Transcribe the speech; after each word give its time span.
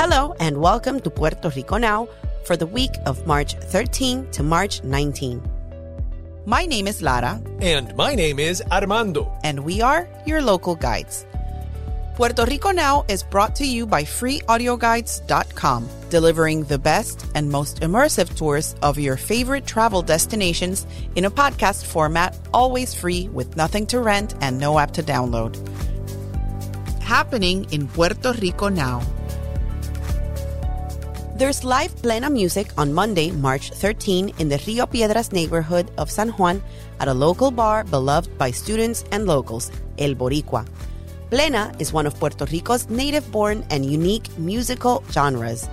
Hello, 0.00 0.34
and 0.40 0.56
welcome 0.56 0.98
to 1.00 1.10
Puerto 1.10 1.50
Rico 1.50 1.76
Now 1.76 2.08
for 2.46 2.56
the 2.56 2.64
week 2.64 2.92
of 3.04 3.26
March 3.26 3.52
13 3.56 4.30
to 4.30 4.42
March 4.42 4.82
19. 4.82 5.42
My 6.46 6.64
name 6.64 6.88
is 6.88 7.02
Lara. 7.02 7.38
And 7.60 7.94
my 7.96 8.14
name 8.14 8.38
is 8.38 8.62
Armando. 8.72 9.30
And 9.44 9.60
we 9.60 9.82
are 9.82 10.08
your 10.24 10.40
local 10.40 10.74
guides. 10.74 11.26
Puerto 12.14 12.46
Rico 12.46 12.70
Now 12.70 13.04
is 13.08 13.22
brought 13.22 13.54
to 13.56 13.66
you 13.66 13.84
by 13.86 14.04
freeaudioguides.com, 14.04 15.88
delivering 16.08 16.64
the 16.64 16.78
best 16.78 17.26
and 17.34 17.50
most 17.50 17.82
immersive 17.82 18.34
tours 18.34 18.74
of 18.80 18.98
your 18.98 19.18
favorite 19.18 19.66
travel 19.66 20.00
destinations 20.00 20.86
in 21.14 21.26
a 21.26 21.30
podcast 21.30 21.84
format, 21.84 22.38
always 22.54 22.94
free 22.94 23.28
with 23.28 23.54
nothing 23.54 23.86
to 23.88 24.00
rent 24.00 24.34
and 24.40 24.58
no 24.58 24.78
app 24.78 24.92
to 24.92 25.02
download. 25.02 25.60
Happening 27.02 27.66
in 27.70 27.86
Puerto 27.86 28.32
Rico 28.40 28.70
now. 28.70 29.02
There's 31.40 31.64
live 31.64 31.96
plena 32.02 32.28
music 32.28 32.70
on 32.76 32.92
Monday, 32.92 33.30
March 33.30 33.70
13 33.70 34.34
in 34.40 34.50
the 34.50 34.62
Rio 34.66 34.84
Piedras 34.84 35.32
neighborhood 35.32 35.90
of 35.96 36.10
San 36.10 36.28
Juan 36.36 36.62
at 36.98 37.08
a 37.08 37.14
local 37.14 37.50
bar 37.50 37.82
beloved 37.84 38.36
by 38.36 38.50
students 38.50 39.06
and 39.10 39.24
locals, 39.24 39.70
El 39.96 40.14
Boricua. 40.14 40.68
Plena 41.30 41.74
is 41.78 41.94
one 41.94 42.04
of 42.04 42.14
Puerto 42.16 42.44
Rico's 42.44 42.90
native 42.90 43.32
born 43.32 43.64
and 43.70 43.86
unique 43.86 44.28
musical 44.36 45.02
genres. 45.10 45.66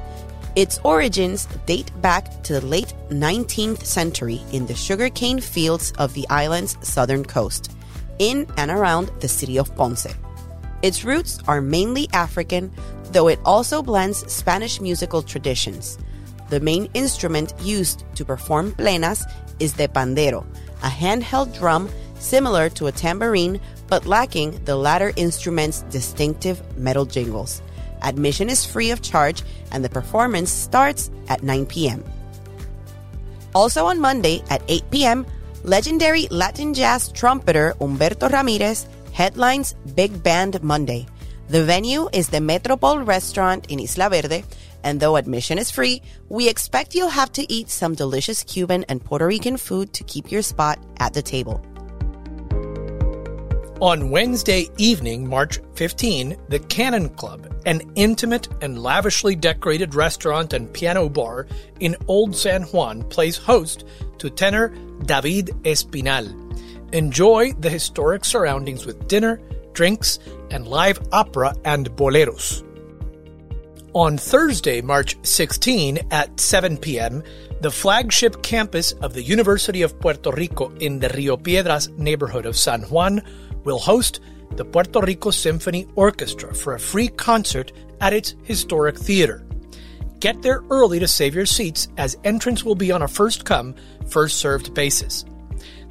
Its 0.55 0.79
origins 0.85 1.49
date 1.65 1.91
back 2.01 2.41
to 2.43 2.53
the 2.53 2.65
late 2.65 2.93
19th 3.09 3.83
century 3.83 4.39
in 4.53 4.65
the 4.67 4.73
sugarcane 4.73 5.41
fields 5.41 5.91
of 5.97 6.13
the 6.13 6.25
island's 6.29 6.77
southern 6.79 7.25
coast, 7.25 7.75
in 8.19 8.47
and 8.55 8.71
around 8.71 9.11
the 9.19 9.27
city 9.27 9.59
of 9.59 9.75
Ponce. 9.75 10.07
Its 10.81 11.03
roots 11.03 11.39
are 11.45 11.59
mainly 11.59 12.07
African, 12.13 12.71
though 13.11 13.27
it 13.27 13.39
also 13.45 13.81
blends 13.81 14.31
Spanish 14.31 14.79
musical 14.81 15.21
traditions. 15.21 15.97
The 16.49 16.59
main 16.59 16.89
instrument 16.93 17.53
used 17.61 18.03
to 18.15 18.23
perform 18.23 18.71
plenas 18.73 19.23
is 19.59 19.73
the 19.73 19.87
pandero, 19.87 20.45
a 20.83 20.87
handheld 20.87 21.57
drum 21.57 21.89
similar 22.19 22.69
to 22.69 22.87
a 22.87 22.91
tambourine 22.91 23.59
but 23.87 24.05
lacking 24.05 24.63
the 24.65 24.75
latter 24.75 25.13
instrument's 25.15 25.81
distinctive 25.83 26.61
metal 26.77 27.05
jingles. 27.05 27.61
Admission 28.01 28.49
is 28.49 28.65
free 28.65 28.91
of 28.91 29.01
charge 29.01 29.43
and 29.71 29.83
the 29.83 29.89
performance 29.89 30.51
starts 30.51 31.09
at 31.29 31.43
9 31.43 31.65
p.m. 31.65 32.03
Also 33.55 33.85
on 33.85 33.99
Monday 33.99 34.43
at 34.49 34.61
8 34.67 34.91
p.m., 34.91 35.25
legendary 35.63 36.27
Latin 36.29 36.73
jazz 36.73 37.11
trumpeter 37.11 37.73
Humberto 37.79 38.31
Ramirez 38.31 38.87
headlines 39.13 39.73
Big 39.95 40.21
Band 40.21 40.61
Monday. 40.61 41.07
The 41.49 41.63
venue 41.63 42.09
is 42.11 42.27
the 42.27 42.39
Metropol 42.39 43.07
restaurant 43.07 43.71
in 43.71 43.79
Isla 43.79 44.09
Verde, 44.09 44.43
and 44.83 44.99
though 44.99 45.15
admission 45.15 45.57
is 45.57 45.71
free, 45.71 46.01
we 46.27 46.49
expect 46.49 46.93
you'll 46.93 47.07
have 47.07 47.31
to 47.33 47.49
eat 47.49 47.69
some 47.69 47.95
delicious 47.95 48.43
Cuban 48.43 48.83
and 48.89 49.01
Puerto 49.01 49.25
Rican 49.25 49.55
food 49.55 49.93
to 49.93 50.03
keep 50.03 50.29
your 50.29 50.41
spot 50.41 50.77
at 50.97 51.13
the 51.13 51.21
table. 51.21 51.61
On 53.79 54.09
Wednesday 54.09 54.67
evening, 54.77 55.29
March 55.29 55.59
15, 55.75 56.35
the 56.49 56.59
Cannon 56.59 57.07
Club, 57.09 57.47
an 57.65 57.81
intimate 57.95 58.49
and 58.61 58.83
lavishly 58.83 59.33
decorated 59.33 59.95
restaurant 59.95 60.51
and 60.51 60.73
piano 60.73 61.07
bar 61.07 61.47
in 61.79 61.95
Old 62.09 62.35
San 62.35 62.63
Juan, 62.63 63.03
plays 63.03 63.37
host 63.37 63.85
to 64.17 64.29
tenor 64.29 64.75
David 65.05 65.51
Espinal. 65.63 66.27
Enjoy 66.91 67.53
the 67.53 67.69
historic 67.69 68.25
surroundings 68.25 68.85
with 68.85 69.07
dinner, 69.07 69.39
drinks, 69.77 70.19
and 70.51 70.67
live 70.67 70.99
opera 71.13 71.55
and 71.63 71.89
boleros. 71.91 72.63
On 73.93 74.17
Thursday, 74.17 74.81
March 74.81 75.15
16 75.23 75.99
at 76.11 76.39
7 76.39 76.77
p.m., 76.77 77.23
the 77.61 77.71
flagship 77.71 78.43
campus 78.43 78.91
of 78.93 79.13
the 79.13 79.23
University 79.23 79.81
of 79.81 79.99
Puerto 79.99 80.31
Rico 80.31 80.69
in 80.79 80.99
the 80.99 81.09
Rio 81.09 81.37
Piedras 81.37 81.89
neighborhood 81.97 82.45
of 82.45 82.57
San 82.57 82.81
Juan 82.83 83.21
will 83.63 83.79
host 83.79 84.19
the 84.55 84.65
Puerto 84.65 84.99
Rico 85.01 85.31
Symphony 85.31 85.87
Orchestra 85.95 86.53
for 86.53 86.73
a 86.73 86.79
free 86.79 87.07
concert 87.07 87.71
at 88.01 88.13
its 88.13 88.35
historic 88.43 88.97
theater. 88.97 89.45
Get 90.19 90.41
there 90.41 90.63
early 90.69 90.99
to 90.99 91.07
save 91.07 91.35
your 91.35 91.45
seats 91.45 91.87
as 91.97 92.17
entrance 92.23 92.63
will 92.63 92.75
be 92.75 92.91
on 92.91 93.03
a 93.03 93.07
first 93.07 93.45
come, 93.45 93.75
first 94.07 94.37
served 94.37 94.73
basis. 94.73 95.25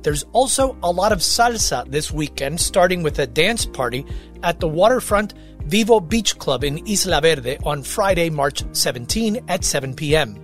There's 0.03 0.25
also 0.33 0.77
a 0.83 0.91
lot 0.91 1.13
of 1.13 1.19
salsa 1.19 1.91
this 1.91 2.11
weekend, 2.11 2.61
starting 2.61 3.03
with 3.03 3.19
a 3.19 3.27
dance 3.27 3.67
party 3.67 4.07
at 4.43 4.61
the 4.61 4.69
waterfront 4.69 5.35
Vivo 5.65 5.99
Beach 5.99 6.39
Club 6.39 6.63
in 6.63 6.79
Isla 6.87 7.21
Verde 7.21 7.59
on 7.65 7.83
Friday, 7.83 8.31
March 8.31 8.63
17 8.73 9.45
at 9.49 9.65
7 9.65 9.95
p.m. 9.95 10.37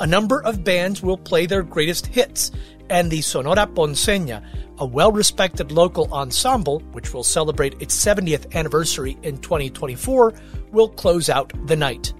A 0.00 0.06
number 0.06 0.42
of 0.42 0.64
bands 0.64 1.02
will 1.02 1.16
play 1.16 1.46
their 1.46 1.62
greatest 1.62 2.06
hits, 2.06 2.50
and 2.90 3.10
the 3.10 3.22
Sonora 3.22 3.66
Ponceña, 3.66 4.44
a 4.78 4.84
well 4.84 5.12
respected 5.12 5.72
local 5.72 6.12
ensemble, 6.12 6.80
which 6.92 7.14
will 7.14 7.22
celebrate 7.22 7.80
its 7.80 7.96
70th 7.96 8.54
anniversary 8.54 9.18
in 9.22 9.38
2024, 9.38 10.34
will 10.72 10.88
close 10.88 11.30
out 11.30 11.52
the 11.66 11.76
night. 11.76 12.12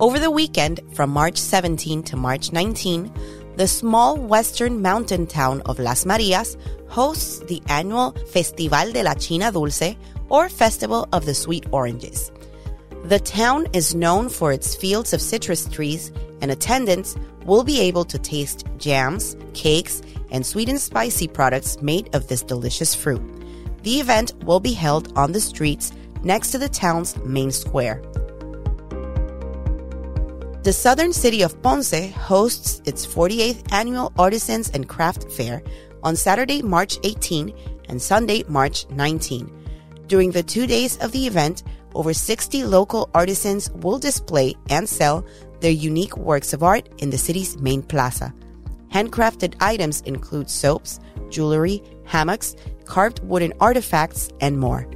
Over 0.00 0.18
the 0.18 0.30
weekend, 0.30 0.80
from 0.94 1.10
March 1.10 1.38
17 1.38 2.02
to 2.04 2.16
March 2.16 2.52
19, 2.52 3.12
the 3.56 3.68
small 3.68 4.16
western 4.16 4.80
mountain 4.80 5.26
town 5.26 5.60
of 5.66 5.78
Las 5.78 6.06
Marias 6.06 6.56
hosts 6.88 7.40
the 7.40 7.62
annual 7.68 8.12
Festival 8.30 8.92
de 8.92 9.02
la 9.02 9.14
China 9.14 9.52
Dulce, 9.52 9.96
or 10.28 10.48
Festival 10.48 11.06
of 11.12 11.26
the 11.26 11.34
Sweet 11.34 11.66
Oranges. 11.72 12.32
The 13.04 13.18
town 13.18 13.66
is 13.72 13.94
known 13.94 14.28
for 14.28 14.52
its 14.52 14.74
fields 14.74 15.12
of 15.12 15.20
citrus 15.20 15.66
trees, 15.68 16.12
and 16.40 16.50
attendants 16.50 17.16
will 17.44 17.64
be 17.64 17.80
able 17.80 18.04
to 18.04 18.18
taste 18.18 18.64
jams, 18.78 19.36
cakes, 19.54 20.02
and 20.30 20.46
sweet 20.46 20.68
and 20.68 20.80
spicy 20.80 21.28
products 21.28 21.82
made 21.82 22.14
of 22.14 22.28
this 22.28 22.42
delicious 22.42 22.94
fruit. 22.94 23.22
The 23.82 24.00
event 24.00 24.32
will 24.44 24.60
be 24.60 24.72
held 24.72 25.12
on 25.18 25.32
the 25.32 25.40
streets 25.40 25.92
next 26.22 26.52
to 26.52 26.58
the 26.58 26.68
town's 26.68 27.16
main 27.24 27.50
square. 27.50 28.00
The 30.62 30.72
southern 30.72 31.12
city 31.12 31.42
of 31.42 31.60
Ponce 31.60 32.12
hosts 32.12 32.82
its 32.86 33.04
48th 33.04 33.72
annual 33.72 34.12
Artisans 34.16 34.70
and 34.70 34.88
Craft 34.88 35.32
Fair 35.32 35.60
on 36.04 36.14
Saturday, 36.14 36.62
March 36.62 37.00
18 37.02 37.52
and 37.88 38.00
Sunday, 38.00 38.44
March 38.46 38.88
19. 38.90 39.50
During 40.06 40.30
the 40.30 40.44
two 40.44 40.68
days 40.68 40.98
of 40.98 41.10
the 41.10 41.26
event, 41.26 41.64
over 41.96 42.14
60 42.14 42.62
local 42.62 43.10
artisans 43.12 43.72
will 43.72 43.98
display 43.98 44.54
and 44.70 44.88
sell 44.88 45.26
their 45.58 45.72
unique 45.72 46.16
works 46.16 46.52
of 46.52 46.62
art 46.62 46.88
in 46.98 47.10
the 47.10 47.18
city's 47.18 47.58
main 47.58 47.82
plaza. 47.82 48.32
Handcrafted 48.92 49.56
items 49.60 50.02
include 50.02 50.48
soaps, 50.48 51.00
jewelry, 51.28 51.82
hammocks, 52.04 52.54
carved 52.84 53.18
wooden 53.24 53.52
artifacts, 53.58 54.30
and 54.40 54.56
more. 54.56 54.86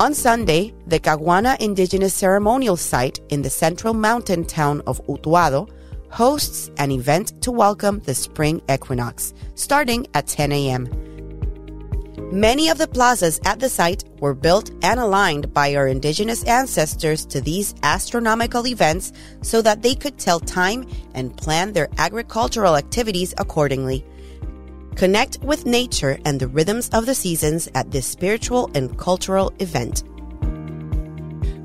On 0.00 0.14
Sunday, 0.14 0.72
the 0.86 1.00
Caguana 1.00 1.60
Indigenous 1.60 2.14
Ceremonial 2.14 2.76
Site 2.76 3.18
in 3.30 3.42
the 3.42 3.50
central 3.50 3.94
mountain 3.94 4.44
town 4.44 4.80
of 4.86 5.04
Utuado 5.08 5.68
hosts 6.08 6.70
an 6.76 6.92
event 6.92 7.42
to 7.42 7.50
welcome 7.50 7.98
the 8.04 8.14
spring 8.14 8.62
equinox, 8.70 9.34
starting 9.56 10.06
at 10.14 10.28
10 10.28 10.52
a.m. 10.52 10.88
Many 12.30 12.68
of 12.68 12.78
the 12.78 12.86
plazas 12.86 13.40
at 13.44 13.58
the 13.58 13.68
site 13.68 14.04
were 14.20 14.34
built 14.34 14.70
and 14.84 15.00
aligned 15.00 15.52
by 15.52 15.74
our 15.74 15.88
indigenous 15.88 16.44
ancestors 16.44 17.26
to 17.26 17.40
these 17.40 17.74
astronomical 17.82 18.68
events 18.68 19.12
so 19.42 19.60
that 19.62 19.82
they 19.82 19.96
could 19.96 20.16
tell 20.16 20.38
time 20.38 20.86
and 21.14 21.36
plan 21.36 21.72
their 21.72 21.88
agricultural 21.98 22.76
activities 22.76 23.34
accordingly. 23.36 24.04
Connect 24.98 25.38
with 25.44 25.64
nature 25.64 26.18
and 26.24 26.40
the 26.40 26.48
rhythms 26.48 26.88
of 26.88 27.06
the 27.06 27.14
seasons 27.14 27.68
at 27.76 27.92
this 27.92 28.04
spiritual 28.04 28.68
and 28.74 28.98
cultural 28.98 29.52
event. 29.60 30.02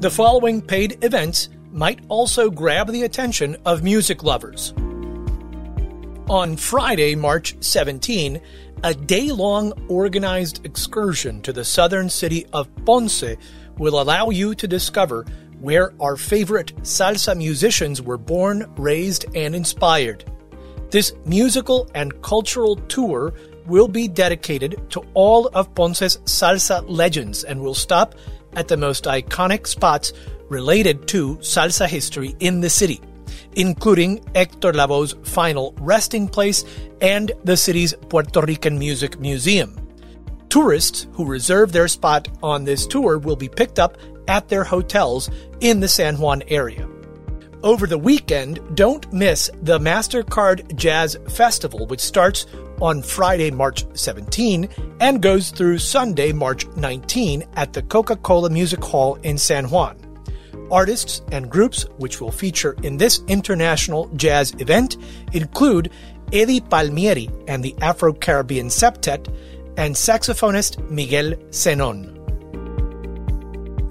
The 0.01 0.11
following 0.11 0.61
paid 0.61 1.03
events 1.03 1.49
might 1.71 2.01
also 2.09 2.51
grab 2.51 2.91
the 2.91 3.01
attention 3.01 3.57
of 3.65 3.81
music 3.81 4.21
lovers. 4.21 4.71
On 6.29 6.55
Friday, 6.55 7.15
March 7.15 7.55
17, 7.59 8.39
a 8.83 8.93
day 8.93 9.31
long 9.31 9.73
organized 9.87 10.63
excursion 10.63 11.41
to 11.41 11.51
the 11.51 11.65
southern 11.65 12.11
city 12.11 12.45
of 12.53 12.69
Ponce 12.85 13.23
will 13.79 13.99
allow 13.99 14.29
you 14.29 14.53
to 14.53 14.67
discover 14.67 15.25
where 15.59 15.91
our 15.99 16.17
favorite 16.17 16.75
salsa 16.83 17.35
musicians 17.35 17.99
were 17.99 18.19
born, 18.19 18.71
raised, 18.77 19.25
and 19.33 19.55
inspired. 19.55 20.23
This 20.93 21.11
musical 21.25 21.89
and 21.95 22.21
cultural 22.21 22.75
tour 22.75 23.33
will 23.65 23.87
be 23.87 24.07
dedicated 24.07 24.91
to 24.91 25.01
all 25.15 25.47
of 25.47 25.73
Ponce's 25.73 26.17
salsa 26.25 26.85
legends 26.87 27.43
and 27.43 27.59
will 27.59 27.73
stop 27.73 28.13
at 28.55 28.67
the 28.67 28.77
most 28.77 29.05
iconic 29.05 29.65
spots 29.65 30.13
related 30.49 31.07
to 31.07 31.37
salsa 31.37 31.87
history 31.87 32.35
in 32.39 32.61
the 32.61 32.69
city 32.69 33.01
including 33.55 34.23
Hector 34.35 34.71
Lavoe's 34.71 35.15
final 35.23 35.73
resting 35.79 36.27
place 36.27 36.63
and 37.01 37.31
the 37.43 37.57
city's 37.57 37.93
Puerto 38.09 38.41
Rican 38.41 38.77
Music 38.77 39.19
Museum. 39.19 39.75
Tourists 40.49 41.07
who 41.13 41.25
reserve 41.25 41.71
their 41.71 41.87
spot 41.87 42.27
on 42.43 42.65
this 42.65 42.85
tour 42.85 43.17
will 43.17 43.35
be 43.35 43.49
picked 43.49 43.79
up 43.79 43.97
at 44.27 44.47
their 44.47 44.63
hotels 44.63 45.31
in 45.59 45.79
the 45.79 45.87
San 45.87 46.19
Juan 46.19 46.43
area. 46.49 46.87
Over 47.63 47.87
the 47.87 47.97
weekend, 47.97 48.59
don't 48.75 49.11
miss 49.13 49.49
the 49.61 49.79
MasterCard 49.79 50.75
Jazz 50.75 51.17
Festival, 51.29 51.87
which 51.87 52.01
starts 52.01 52.45
on 52.81 53.01
Friday, 53.01 53.51
March 53.51 53.85
17 53.93 54.67
and 54.99 55.21
goes 55.21 55.49
through 55.49 55.77
Sunday, 55.77 56.33
March 56.33 56.67
19 56.75 57.45
at 57.55 57.71
the 57.71 57.81
Coca 57.83 58.17
Cola 58.17 58.49
Music 58.49 58.83
Hall 58.83 59.15
in 59.23 59.37
San 59.37 59.69
Juan. 59.69 59.95
Artists 60.69 61.21
and 61.31 61.49
groups 61.49 61.83
which 61.99 62.19
will 62.19 62.31
feature 62.31 62.75
in 62.83 62.97
this 62.97 63.21
international 63.29 64.09
jazz 64.17 64.53
event 64.59 64.97
include 65.31 65.89
Eddie 66.33 66.59
Palmieri 66.59 67.29
and 67.47 67.63
the 67.63 67.75
Afro 67.81 68.11
Caribbean 68.11 68.67
Septet 68.67 69.33
and 69.77 69.95
saxophonist 69.95 70.89
Miguel 70.89 71.31
Zenon. 71.51 72.12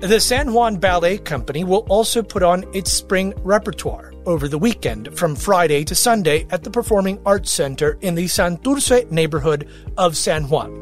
The 0.02 0.18
San 0.18 0.52
Juan 0.52 0.78
Ballet 0.78 1.18
Company 1.18 1.62
will 1.62 1.86
also 1.88 2.24
put 2.24 2.42
on 2.42 2.64
its 2.74 2.92
spring 2.92 3.32
repertoire 3.44 4.12
over 4.26 4.48
the 4.48 4.58
weekend 4.58 5.16
from 5.16 5.36
Friday 5.36 5.84
to 5.84 5.94
Sunday 5.94 6.44
at 6.50 6.64
the 6.64 6.72
Performing 6.72 7.20
Arts 7.24 7.52
Center 7.52 7.98
in 8.00 8.16
the 8.16 8.24
Santurce 8.24 9.08
neighborhood 9.12 9.68
of 9.96 10.16
San 10.16 10.48
Juan. 10.48 10.72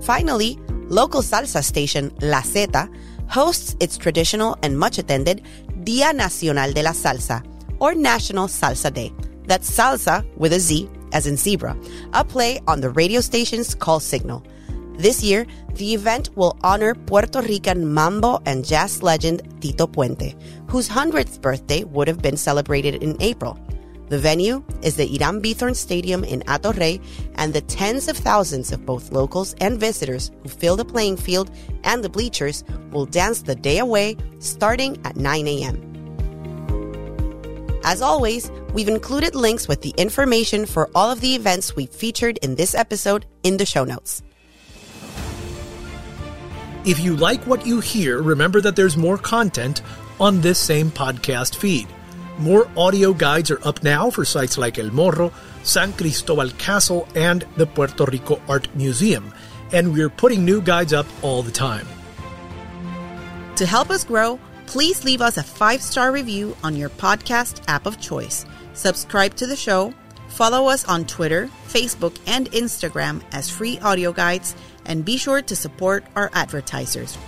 Finally, 0.00 0.58
local 0.88 1.20
salsa 1.20 1.62
station 1.62 2.10
La 2.22 2.40
Zeta 2.40 2.88
hosts 3.28 3.76
its 3.80 3.98
traditional 3.98 4.56
and 4.62 4.78
much 4.78 4.96
attended 4.96 5.44
Día 5.84 6.14
Nacional 6.14 6.72
de 6.72 6.82
la 6.82 6.92
Zalsa, 6.92 7.44
or 7.80 7.94
National 7.94 8.46
Salsa 8.46 8.90
Day. 8.90 9.12
That's 9.44 9.70
salsa 9.70 10.24
with 10.38 10.54
a 10.54 10.58
Z, 10.58 10.88
as 11.12 11.26
in 11.26 11.36
zebra, 11.36 11.76
a 12.14 12.24
play 12.24 12.62
on 12.66 12.80
the 12.80 12.88
radio 12.88 13.20
station's 13.20 13.74
call 13.74 14.00
signal. 14.00 14.42
This 14.96 15.24
year, 15.24 15.46
the 15.74 15.92
event 15.92 16.30
will 16.36 16.56
honor 16.62 16.94
Puerto 16.94 17.42
Rican 17.42 17.92
mambo 17.92 18.40
and 18.46 18.64
jazz 18.64 19.02
legend 19.02 19.42
Tito 19.60 19.86
Puente, 19.86 20.36
whose 20.70 20.88
100th 20.88 21.40
birthday 21.40 21.82
would 21.84 22.06
have 22.06 22.22
been 22.22 22.36
celebrated 22.36 23.02
in 23.02 23.20
April. 23.20 23.58
The 24.08 24.18
venue 24.18 24.62
is 24.82 24.96
the 24.96 25.06
Hiram 25.06 25.40
Bithorn 25.42 25.74
Stadium 25.74 26.22
in 26.22 26.42
Hato 26.46 26.72
Rey, 26.74 27.00
and 27.34 27.52
the 27.52 27.62
tens 27.62 28.06
of 28.06 28.16
thousands 28.16 28.70
of 28.70 28.86
both 28.86 29.10
locals 29.10 29.54
and 29.60 29.80
visitors 29.80 30.30
who 30.42 30.48
fill 30.48 30.76
the 30.76 30.84
playing 30.84 31.16
field 31.16 31.50
and 31.82 32.04
the 32.04 32.08
bleachers 32.08 32.62
will 32.92 33.06
dance 33.06 33.42
the 33.42 33.56
day 33.56 33.78
away 33.78 34.16
starting 34.38 35.00
at 35.04 35.16
9 35.16 35.48
a.m. 35.48 35.90
As 37.82 38.00
always, 38.00 38.50
we've 38.72 38.88
included 38.88 39.34
links 39.34 39.66
with 39.66 39.82
the 39.82 39.94
information 39.96 40.66
for 40.66 40.88
all 40.94 41.10
of 41.10 41.20
the 41.20 41.34
events 41.34 41.74
we 41.74 41.86
featured 41.86 42.38
in 42.38 42.54
this 42.54 42.74
episode 42.74 43.26
in 43.42 43.56
the 43.56 43.66
show 43.66 43.84
notes. 43.84 44.22
If 46.84 47.00
you 47.00 47.16
like 47.16 47.46
what 47.46 47.64
you 47.64 47.80
hear, 47.80 48.20
remember 48.20 48.60
that 48.60 48.76
there's 48.76 48.94
more 48.94 49.16
content 49.16 49.80
on 50.20 50.42
this 50.42 50.58
same 50.58 50.90
podcast 50.90 51.56
feed. 51.56 51.88
More 52.36 52.68
audio 52.76 53.14
guides 53.14 53.50
are 53.50 53.66
up 53.66 53.82
now 53.82 54.10
for 54.10 54.26
sites 54.26 54.58
like 54.58 54.78
El 54.78 54.90
Morro, 54.90 55.32
San 55.62 55.94
Cristobal 55.94 56.50
Castle, 56.58 57.08
and 57.14 57.46
the 57.56 57.64
Puerto 57.64 58.04
Rico 58.04 58.38
Art 58.50 58.68
Museum, 58.74 59.32
and 59.72 59.94
we're 59.94 60.10
putting 60.10 60.44
new 60.44 60.60
guides 60.60 60.92
up 60.92 61.06
all 61.22 61.42
the 61.42 61.50
time. 61.50 61.86
To 63.56 63.64
help 63.64 63.88
us 63.88 64.04
grow, 64.04 64.38
please 64.66 65.04
leave 65.04 65.22
us 65.22 65.38
a 65.38 65.42
five 65.42 65.80
star 65.80 66.12
review 66.12 66.54
on 66.62 66.76
your 66.76 66.90
podcast 66.90 67.62
app 67.66 67.86
of 67.86 67.98
choice. 67.98 68.44
Subscribe 68.74 69.34
to 69.36 69.46
the 69.46 69.56
show, 69.56 69.94
follow 70.28 70.68
us 70.68 70.84
on 70.84 71.06
Twitter, 71.06 71.48
Facebook, 71.66 72.18
and 72.26 72.50
Instagram 72.50 73.22
as 73.32 73.48
free 73.48 73.78
audio 73.78 74.12
guides 74.12 74.54
and 74.86 75.04
be 75.04 75.16
sure 75.16 75.42
to 75.42 75.56
support 75.56 76.04
our 76.16 76.30
advertisers. 76.32 77.18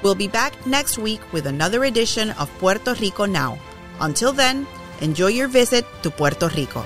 We'll 0.02 0.14
be 0.14 0.28
back 0.28 0.66
next 0.66 0.98
week 0.98 1.20
with 1.32 1.46
another 1.46 1.84
edition 1.84 2.30
of 2.32 2.50
Puerto 2.58 2.94
Rico 3.00 3.24
Now. 3.24 3.58
Until 4.00 4.32
then, 4.32 4.66
enjoy 5.00 5.28
your 5.28 5.48
visit 5.48 5.86
to 6.02 6.10
Puerto 6.10 6.48
Rico. 6.48 6.84